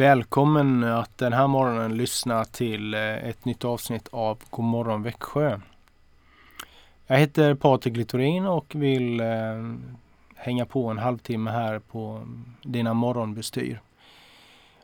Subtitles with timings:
[0.00, 5.60] Välkommen att den här morgonen lyssna till eh, ett nytt avsnitt av Godmorgon Växjö.
[7.06, 9.26] Jag heter Patrik Littorin och vill eh,
[10.34, 12.26] hänga på en halvtimme här på
[12.62, 13.80] dina morgonbestyr.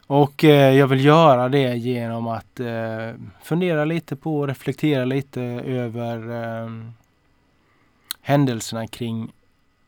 [0.06, 3.10] Och eh, jag vill göra det genom att eh,
[3.42, 6.70] fundera lite på och reflektera lite över eh,
[8.20, 9.32] händelserna kring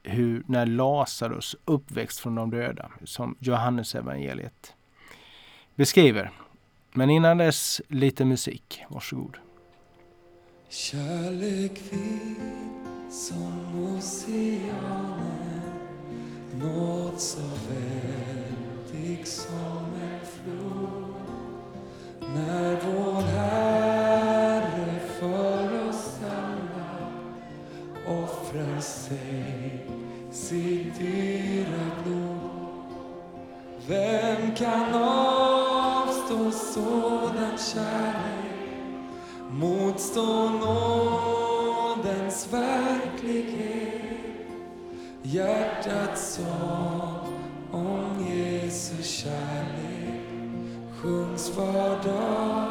[0.02, 4.74] hur när Lazarus uppväxt från de döda, som Johannes evangeliet
[5.78, 6.30] beskriver.
[6.92, 8.84] Men innan dess lite musik.
[8.88, 9.36] Varsågod.
[10.68, 12.36] Kärlek vid
[13.10, 15.62] som oceanen
[16.54, 21.14] nåd så väldig som en flod
[22.34, 27.12] när vår Herre för oss alla
[28.06, 29.86] offrar sig
[30.32, 32.38] sitt dyra blod
[33.88, 35.17] Vem kan avstå
[36.78, 38.98] sådan kärlek.
[39.50, 43.98] Motstå nådens verklighet.
[45.22, 47.34] Hjärtats sång
[47.72, 50.24] om Jesu kärlek.
[51.02, 52.67] Sjungs var dag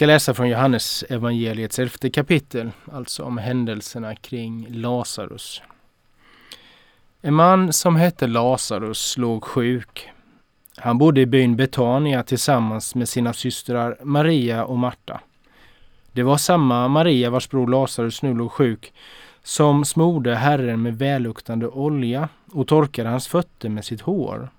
[0.00, 5.62] ska läsa från Johannes evangeliets elfte kapitel, alltså om händelserna kring Lazarus.
[7.20, 10.08] En man som hette Lazarus låg sjuk.
[10.76, 15.20] Han bodde i byn Betania tillsammans med sina systrar Maria och Marta.
[16.12, 18.92] Det var samma Maria vars bror Lazarus nu låg sjuk
[19.42, 24.50] som smorde Herren med välluktande olja och torkade hans fötter med sitt hår.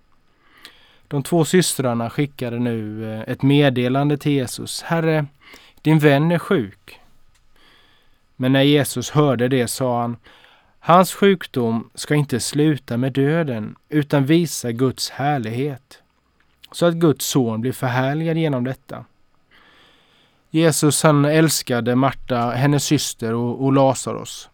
[1.12, 4.82] De två systrarna skickade nu eh, ett meddelande till Jesus.
[4.82, 5.26] Herre,
[5.82, 7.00] din vän är sjuk.
[8.36, 10.18] Men när Jesus hörde det sa han,
[10.80, 16.00] hans sjukdom ska inte sluta med döden utan visa Guds härlighet,
[16.72, 19.06] så att Guds son blir förhärligad genom detta.
[20.50, 24.50] Jesus han älskade Marta, hennes syster och, och Lazarus.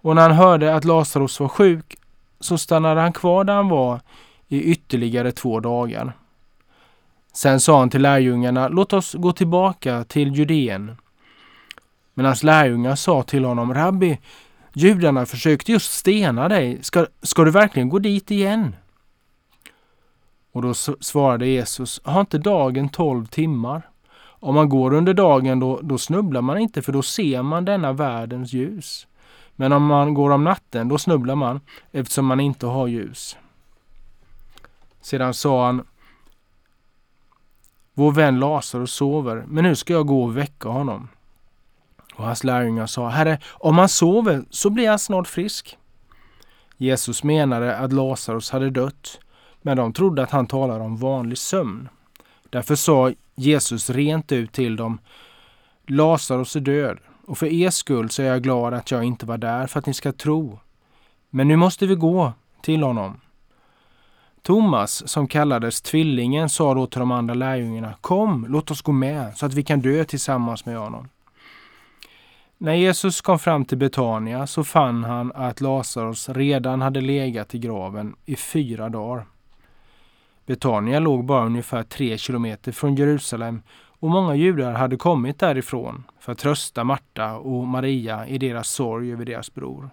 [0.00, 1.96] Och när han hörde att Lazarus var sjuk
[2.40, 4.00] så stannade han kvar där han var
[4.48, 6.12] i ytterligare två dagar.
[7.32, 10.96] Sen sa han till lärjungarna, låt oss gå tillbaka till Judeen.
[12.14, 14.18] Men hans lärjungar sa till honom, Rabbi,
[14.72, 16.78] judarna försökte just stena dig.
[16.82, 18.76] Ska, ska du verkligen gå dit igen?
[20.52, 23.82] Och då svarade Jesus, har inte dagen tolv timmar?
[24.40, 27.92] Om man går under dagen då, då snubblar man inte för då ser man denna
[27.92, 29.06] världens ljus.
[29.56, 31.60] Men om man går om natten då snubblar man
[31.92, 33.36] eftersom man inte har ljus.
[35.00, 35.86] Sedan sa han
[37.94, 41.08] Vår vän Lazarus sover, men nu ska jag gå och väcka honom.
[42.14, 45.78] Och hans lärjungar sa, Herre, om han sover så blir han snart frisk.
[46.76, 49.20] Jesus menade att Lazarus hade dött,
[49.62, 51.88] men de trodde att han talade om vanlig sömn.
[52.50, 54.98] Därför sa Jesus rent ut till dem,
[55.86, 59.38] Lazarus är död, och för er skull så är jag glad att jag inte var
[59.38, 60.58] där för att ni ska tro.
[61.30, 63.20] Men nu måste vi gå till honom.
[64.42, 69.36] Thomas, som kallades Tvillingen, sa då till de andra lärjungarna, Kom, låt oss gå med
[69.36, 71.08] så att vi kan dö tillsammans med honom.
[72.58, 77.58] När Jesus kom fram till Betania så fann han att Lazarus redan hade legat i
[77.58, 79.26] graven i fyra dagar.
[80.46, 83.62] Betania låg bara ungefär tre kilometer från Jerusalem
[84.00, 89.12] och många judar hade kommit därifrån för att trösta Marta och Maria i deras sorg
[89.12, 89.90] över deras bror.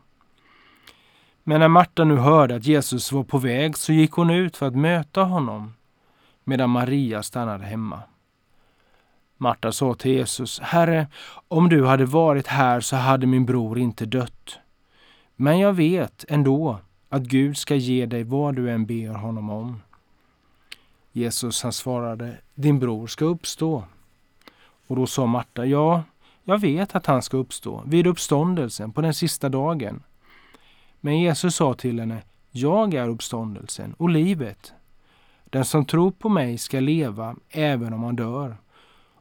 [1.48, 4.68] Men när Marta nu hörde att Jesus var på väg så gick hon ut för
[4.68, 5.74] att möta honom
[6.44, 8.00] medan Maria stannade hemma.
[9.38, 11.08] Marta sa till Jesus, Herre,
[11.48, 14.58] om du hade varit här så hade min bror inte dött.
[15.36, 19.82] Men jag vet ändå att Gud ska ge dig vad du än ber honom om.
[21.12, 23.84] Jesus han svarade, din bror ska uppstå.
[24.88, 26.04] Och då sa Marta, ja,
[26.44, 30.04] jag vet att han ska uppstå vid uppståndelsen på den sista dagen.
[31.06, 32.22] Men Jesus sa till henne,
[32.52, 34.74] jag är uppståndelsen och livet.
[35.44, 38.58] Den som tror på mig ska leva även om han dör.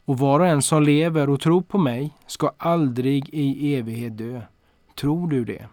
[0.05, 4.41] Och var och en som lever och tror på mig ska aldrig i evighet dö.
[4.95, 5.67] Tror du det?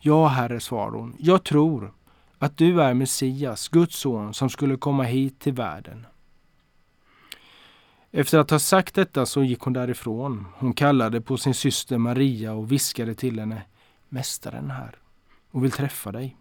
[0.00, 1.16] Ja, Herre, svarade hon.
[1.18, 1.92] Jag tror
[2.38, 6.06] att du är Messias, Guds son, som skulle komma hit till världen.
[8.10, 10.46] Efter att ha sagt detta så gick hon därifrån.
[10.54, 13.62] Hon kallade på sin syster Maria och viskade till henne.
[14.08, 15.01] Mästaren är här
[15.52, 16.36] och vill träffa dig.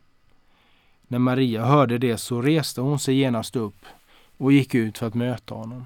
[1.07, 3.85] När Maria hörde det så reste hon sig genast upp
[4.37, 5.85] och gick ut för att möta honom.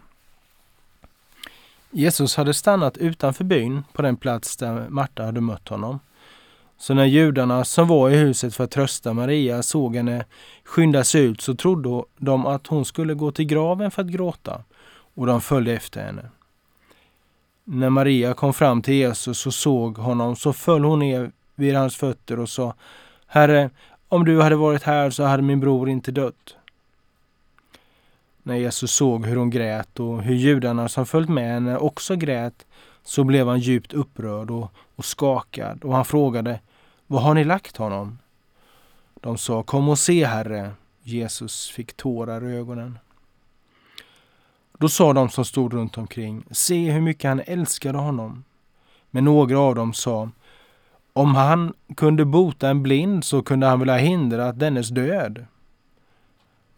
[1.92, 6.00] Jesus hade stannat utanför byn på den plats där Marta hade mött honom.
[6.78, 10.26] Så när judarna som var i huset för att trösta Maria såg henne
[10.64, 14.64] skynda sig ut så trodde de att hon skulle gå till graven för att gråta
[15.16, 16.30] och de följde efter henne.
[17.64, 21.96] När Maria kom fram till Jesus och såg honom så föll hon ner vid hans
[21.96, 22.74] fötter och sa
[23.28, 23.70] Herre,
[24.08, 26.56] om du hade varit här så hade min bror inte dött.
[28.44, 32.66] När Jesus såg hur hon grät och hur judarna som följt med henne också grät
[33.04, 36.60] så blev han djupt upprörd och, och skakad och han frågade
[37.08, 38.18] Var har ni lagt honom?
[39.14, 40.72] De sa Kom och se, Herre.
[41.04, 43.00] Jesus fick tårar i ögonen.
[44.78, 48.44] Då sa de som stod runt omkring Se hur mycket han älskade honom.
[49.12, 50.30] Men några av dem sa
[51.18, 55.46] om han kunde bota en blind så kunde han väl ha hindrat dennes död.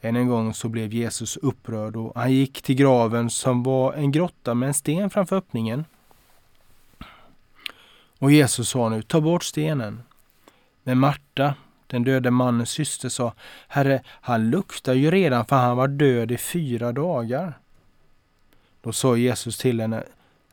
[0.01, 4.11] Än en gång så blev Jesus upprörd och han gick till graven som var en
[4.11, 5.85] grotta med en sten framför öppningen.
[8.19, 10.03] Och Jesus sa nu, ta bort stenen.
[10.83, 11.55] Men Marta,
[11.87, 13.33] den döde mannens syster, sa,
[13.67, 17.53] Herre, han luktar ju redan för han var död i fyra dagar.
[18.81, 20.03] Då sa Jesus till henne,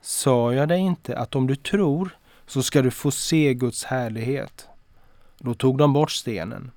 [0.00, 4.68] sa jag dig inte att om du tror så ska du få se Guds härlighet?
[5.38, 6.70] Då tog de bort stenen.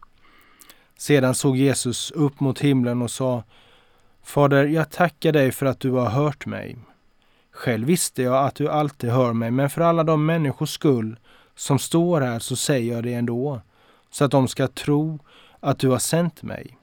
[0.97, 3.43] Sedan såg Jesus upp mot himlen och sa
[4.23, 6.77] Fader, jag tackar dig för att du har hört mig.
[7.51, 11.19] Själv visste jag att du alltid hör mig, men för alla de människors skull
[11.55, 13.61] som står här så säger jag det ändå,
[14.11, 15.19] så att de ska tro
[15.59, 16.77] att du har sänt mig.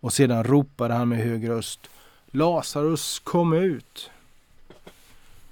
[0.00, 1.80] Och sedan ropade han med hög röst
[2.26, 4.10] Lazarus, kom ut!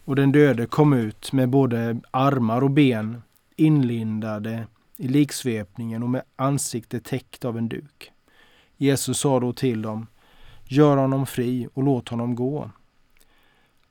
[0.05, 3.23] Och den döde kom ut med både armar och ben,
[3.57, 8.13] inlindade i liksvepningen och med ansiktet täckt av en duk.
[8.77, 10.07] Jesus sa då till dem,
[10.65, 12.71] gör honom fri och låt honom gå.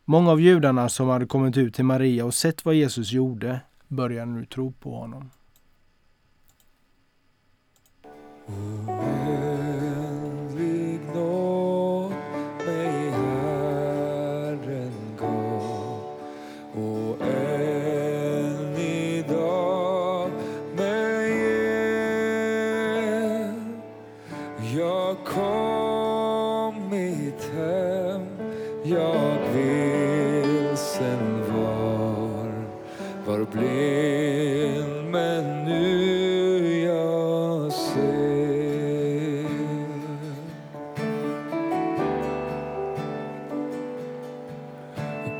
[0.05, 4.31] Många av judarna som hade kommit ut till Maria och sett vad Jesus gjorde började
[4.31, 5.29] nu tro på honom.
[8.47, 9.62] Mm.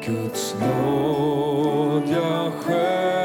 [0.06, 3.23] Guds nåd jag själv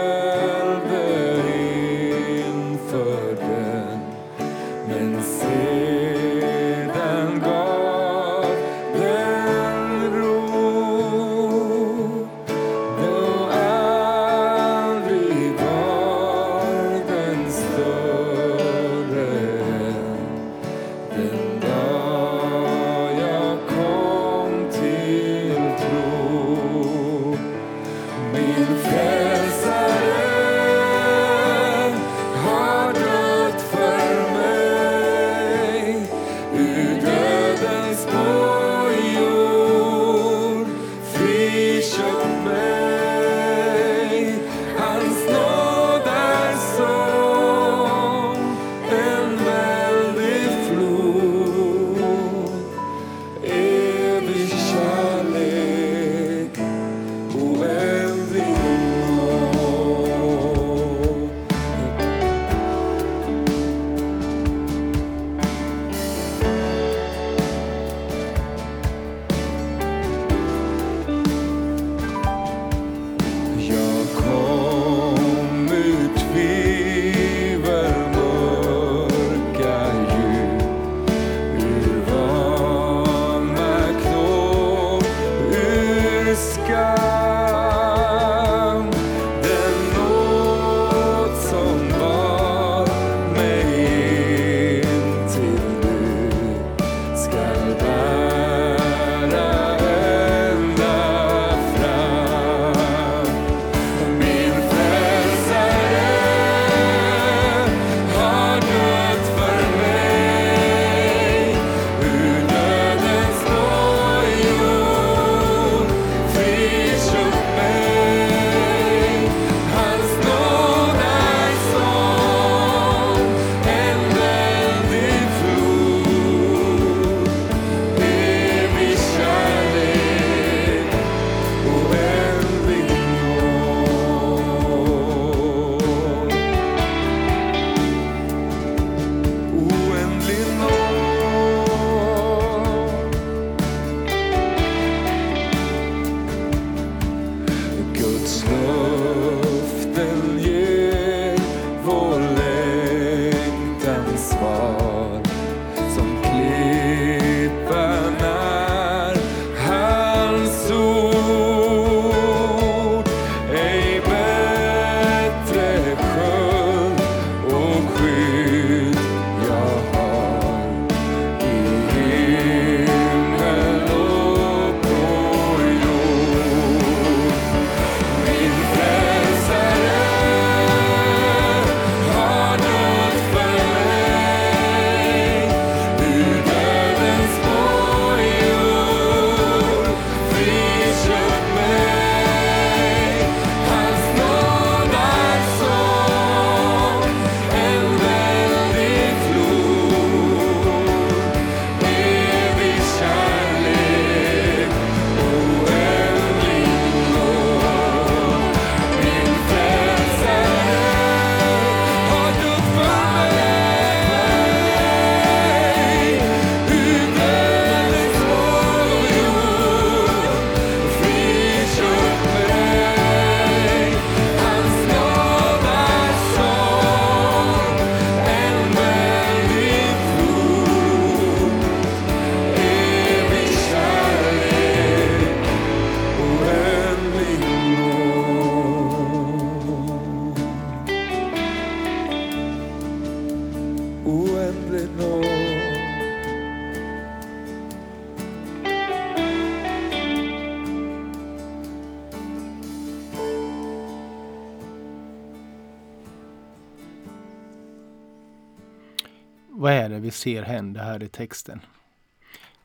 [260.09, 261.61] vi ser hända här i texten?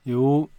[0.04, 0.50] Jo,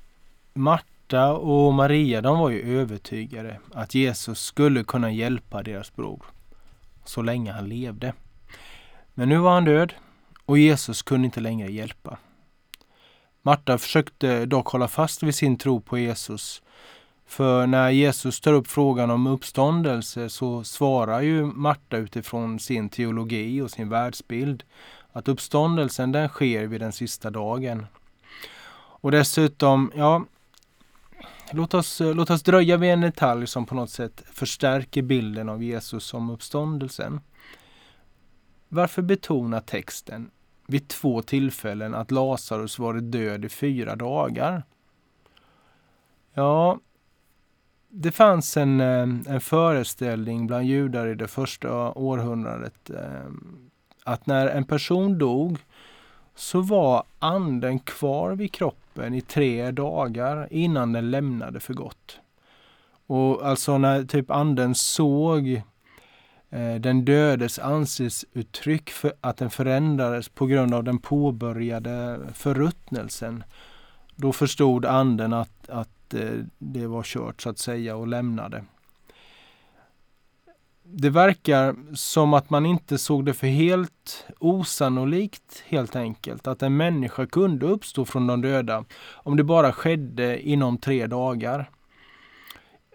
[0.55, 6.23] Marta och Maria de var ju övertygade att Jesus skulle kunna hjälpa deras bror
[7.05, 8.12] så länge han levde.
[9.14, 9.95] Men nu var han död
[10.45, 12.19] och Jesus kunde inte längre hjälpa.
[13.43, 16.62] Marta försökte dock hålla fast vid sin tro på Jesus.
[17.26, 23.61] För när Jesus tar upp frågan om uppståndelse så svarar ju Marta utifrån sin teologi
[23.61, 24.62] och sin världsbild
[25.16, 27.87] att uppståndelsen den sker vid den sista dagen.
[28.76, 30.25] Och dessutom, ja,
[31.52, 35.62] låt oss, låt oss dröja vid en detalj som på något sätt förstärker bilden av
[35.62, 37.21] Jesus som uppståndelsen.
[38.68, 40.30] Varför betonar texten
[40.66, 44.62] vid två tillfällen att Lazarus varit död i fyra dagar?
[46.33, 46.78] Ja,
[47.88, 53.30] det fanns en, eh, en föreställning bland judar i det första århundradet eh,
[54.04, 55.58] att när en person dog
[56.34, 62.20] så var anden kvar vid kroppen i tre dagar innan den lämnade för gott.
[63.06, 65.62] Och alltså när typ anden såg
[66.50, 73.44] eh, den dödes ansiktsuttryck för att den förändrades på grund av den påbörjade förruttnelsen.
[74.16, 78.64] Då förstod anden att, att eh, det var kört så att säga och lämnade
[80.87, 86.76] det verkar som att man inte såg det för helt osannolikt helt enkelt att en
[86.76, 91.71] människa kunde uppstå från de döda om det bara skedde inom tre dagar.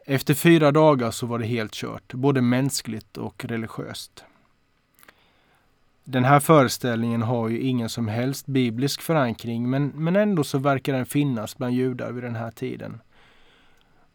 [0.06, 4.24] Efter fyra dagar så var det helt kört, både mänskligt och religiöst.
[6.04, 10.94] Den här föreställningen har ju ingen som helst biblisk förankring men, men ändå så verkar
[10.94, 13.02] den finnas bland judar vid den här tiden.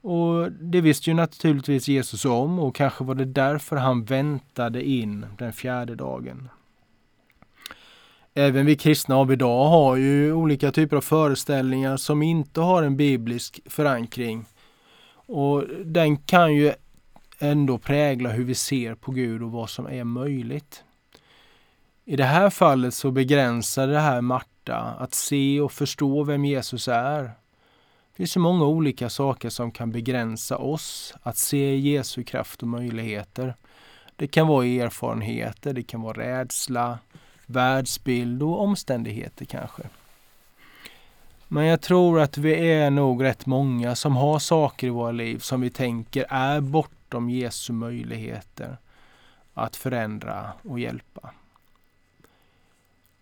[0.04, 5.26] Och det visste ju naturligtvis Jesus om och kanske var det därför han väntade in
[5.38, 6.48] den fjärde dagen.
[8.34, 12.96] Även vi kristna av idag har ju olika typer av föreställningar som inte har en
[12.96, 14.44] biblisk förankring.
[15.26, 16.72] Och den kan ju
[17.38, 20.84] ändå prägla hur vi ser på Gud och vad som är möjligt.
[22.04, 26.88] I det här fallet så begränsar det här Marta att se och förstå vem Jesus
[26.88, 27.30] är
[28.14, 32.68] det finns så många olika saker som kan begränsa oss att se Jesu kraft och
[32.68, 33.54] möjligheter.
[34.16, 36.98] Det kan vara erfarenheter, det kan vara rädsla,
[37.46, 39.82] världsbild och omständigheter kanske.
[41.48, 45.38] Men jag tror att vi är nog rätt många som har saker i våra liv
[45.38, 48.76] som vi tänker är bortom Jesu möjligheter
[49.54, 51.30] att förändra och hjälpa.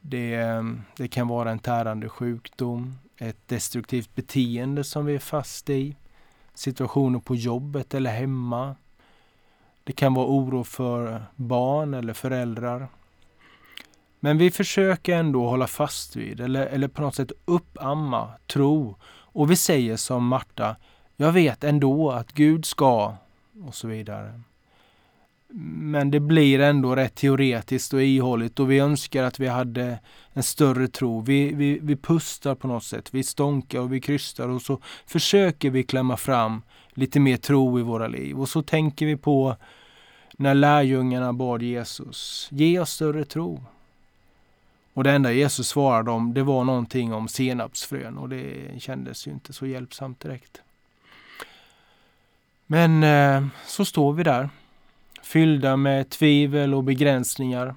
[0.01, 0.65] Det,
[0.97, 5.97] det kan vara en tärande sjukdom, ett destruktivt beteende som vi är fast i,
[6.55, 8.77] situationer på jobbet eller hemma.
[9.85, 12.89] Det kan vara oro för barn eller föräldrar.
[14.21, 18.97] Men vi försöker ändå hålla fast vid eller, eller på något sätt uppamma tro.
[19.05, 20.77] Och vi säger som Marta,
[21.17, 23.17] jag vet ändå att Gud ska
[23.65, 24.41] och så vidare.
[25.55, 29.99] Men det blir ändå rätt teoretiskt och ihålligt och vi önskar att vi hade
[30.33, 31.21] en större tro.
[31.21, 35.71] Vi, vi, vi pustar på något sätt, vi stånkar och vi krystar och så försöker
[35.71, 36.63] vi klämma fram
[36.95, 38.41] lite mer tro i våra liv.
[38.41, 39.57] Och så tänker vi på
[40.33, 43.65] när lärjungarna bad Jesus, ge oss större tro.
[44.95, 49.31] Och det enda Jesus svarade om, det var någonting om senapsfrön och det kändes ju
[49.31, 50.63] inte så hjälpsamt direkt.
[52.67, 54.49] Men eh, så står vi där
[55.33, 57.75] fyllda med tvivel och begränsningar.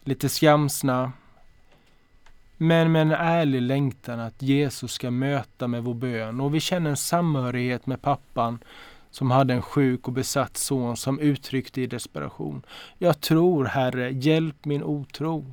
[0.00, 1.12] Lite skamsna.
[2.56, 6.90] Men med en ärlig längtan att Jesus ska möta med vår bön och vi känner
[6.90, 8.58] en samhörighet med pappan
[9.10, 12.62] som hade en sjuk och besatt son som uttryckte i desperation.
[12.98, 15.52] Jag tror, Herre, hjälp min otro.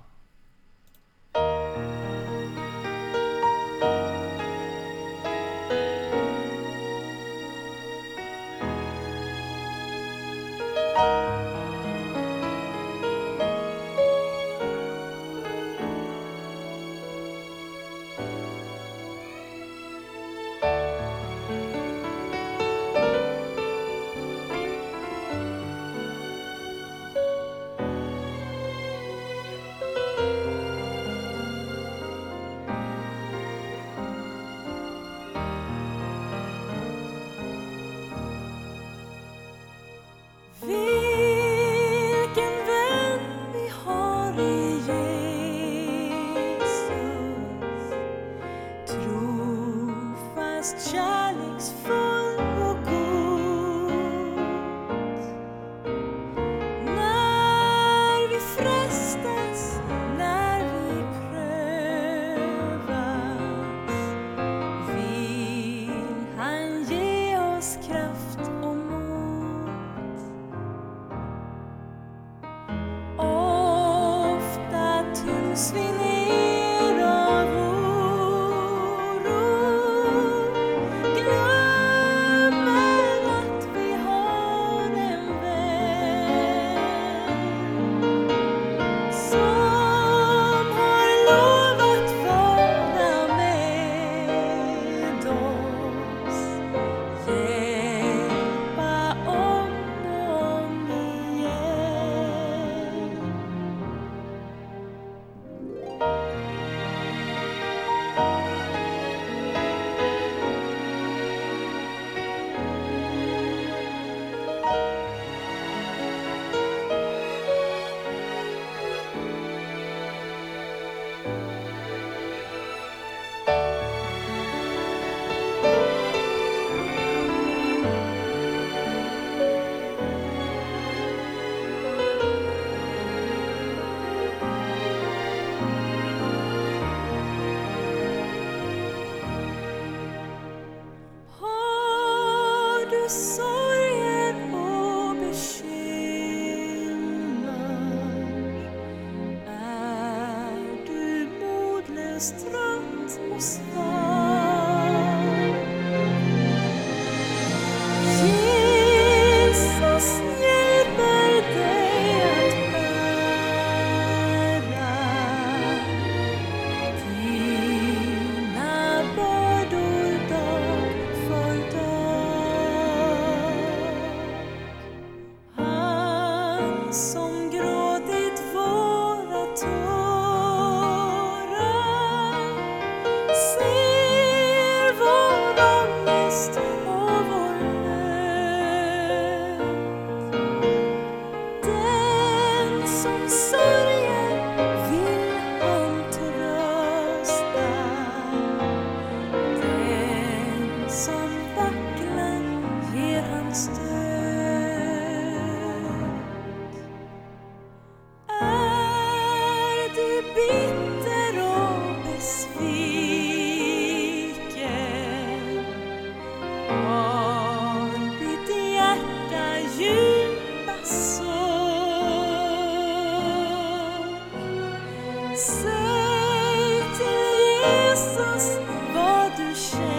[229.73, 229.96] Vad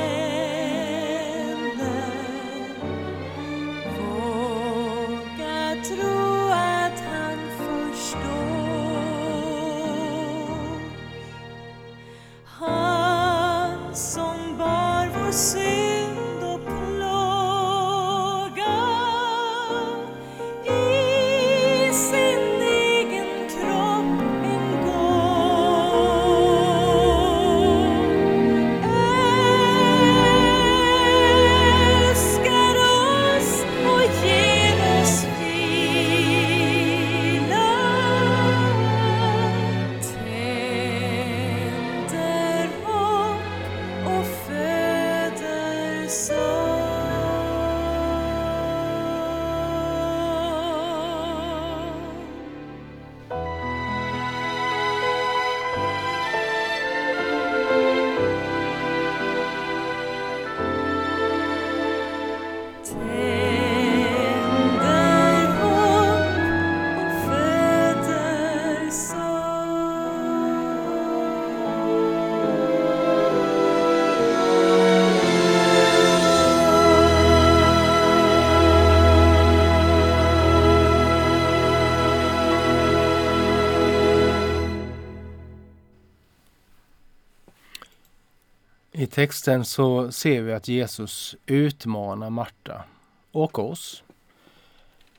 [89.18, 92.84] texten så ser vi att Jesus utmanar Marta
[93.32, 94.02] och oss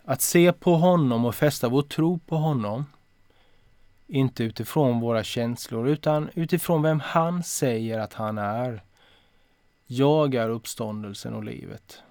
[0.03, 2.85] att se på honom och fästa vår tro på honom.
[4.07, 8.83] Inte utifrån våra känslor utan utifrån vem han säger att han är.
[9.87, 12.01] Jag är uppståndelsen och livet.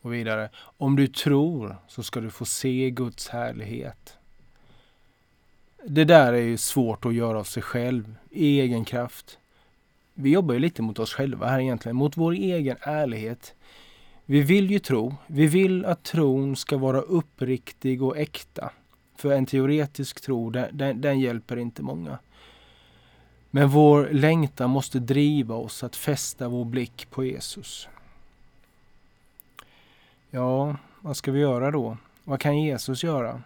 [0.00, 4.16] Och vidare, om du tror så ska du få se Guds härlighet.
[5.84, 9.38] Det där är ju svårt att göra av sig själv, i egen kraft.
[10.14, 13.54] Vi jobbar ju lite mot oss själva här egentligen, mot vår egen ärlighet.
[14.24, 18.70] Vi vill ju tro, vi vill att tron ska vara uppriktig och äkta.
[19.16, 22.18] För en teoretisk tro, den, den, den hjälper inte många.
[23.50, 27.88] Men vår längtan måste driva oss att fästa vår blick på Jesus.
[30.30, 31.96] Ja, vad ska vi göra då?
[32.24, 33.42] Vad kan Jesus göra?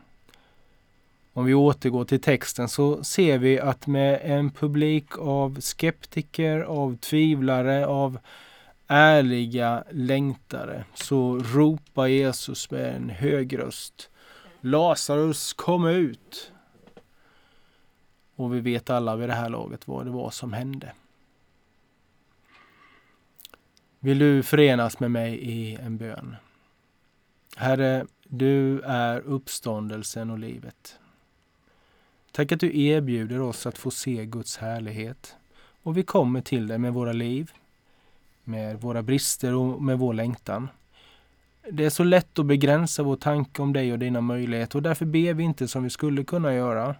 [1.36, 6.96] Om vi återgår till texten så ser vi att med en publik av skeptiker, av
[6.96, 8.18] tvivlare, av
[8.86, 14.10] ärliga längtare så ropar Jesus med en hög röst
[14.60, 16.52] Lazarus kom ut!
[18.36, 20.92] Och vi vet alla vid det här laget vad det var som hände.
[23.98, 26.36] Vill du förenas med mig i en bön?
[27.56, 30.98] Herre, du är uppståndelsen och livet.
[32.36, 35.36] Tack att du erbjuder oss att få se Guds härlighet.
[35.82, 37.50] Och vi kommer till dig med våra liv,
[38.44, 40.68] med våra brister och med vår längtan.
[41.70, 45.04] Det är så lätt att begränsa vår tanke om dig och dina möjligheter och därför
[45.04, 46.94] ber vi inte som vi skulle kunna göra.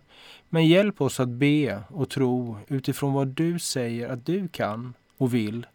[0.49, 5.35] Men hjälp oss att be och tro utifrån vad du säger att du kan och
[5.35, 5.67] vill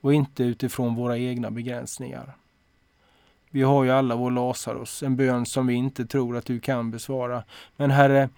[0.00, 2.36] och inte utifrån våra egna begränsningar.
[3.50, 6.90] Vi har ju alla vår Lazarus, en bön som vi inte tror att du kan
[6.90, 7.44] besvara.
[7.76, 8.28] Men Herre,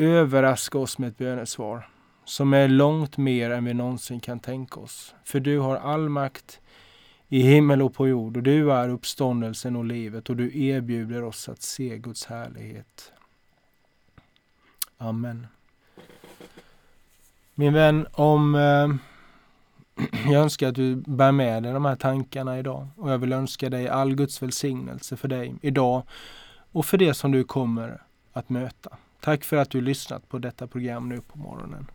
[0.00, 1.88] överraska oss med ett bönesvar
[2.24, 5.14] som är långt mer än vi någonsin kan tänka oss.
[5.24, 6.60] För du har all makt
[7.28, 11.48] i himmel och på jord och du är uppståndelsen och livet och du erbjuder oss
[11.48, 13.12] att se Guds härlighet.
[14.98, 15.46] Amen.
[17.54, 18.88] Min vän, om eh,
[20.32, 23.70] jag önskar att du bär med dig de här tankarna idag och jag vill önska
[23.70, 26.02] dig all Guds välsignelse för dig idag
[26.72, 28.96] och för det som du kommer att möta.
[29.20, 31.86] Tack för att du lyssnat på detta program nu på morgonen.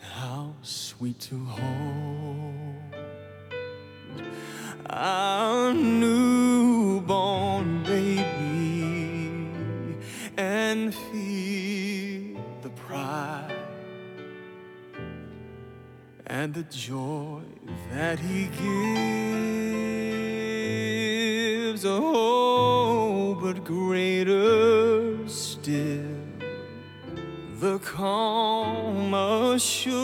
[0.00, 2.94] How sweet to hold
[4.90, 6.23] our new
[16.54, 17.42] the joy
[17.92, 18.64] that He gives.
[21.84, 26.06] Oh, but greater still,
[27.58, 29.96] the calm assurance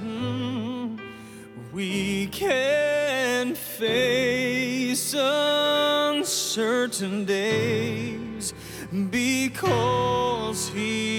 [0.00, 0.96] hmm,
[1.72, 6.44] we can face uncertain
[7.24, 8.52] days
[9.10, 11.09] because He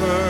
[0.00, 0.29] river